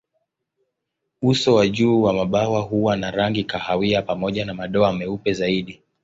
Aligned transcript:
Uso 1.21 1.53
wa 1.55 1.67
juu 1.67 2.01
wa 2.01 2.13
mabawa 2.13 2.61
huwa 2.61 2.95
na 2.97 3.11
rangi 3.11 3.43
kahawia 3.43 4.01
pamoja 4.01 4.45
na 4.45 4.53
madoa 4.53 4.93
meupe 4.93 5.33
zaidi. 5.33 5.81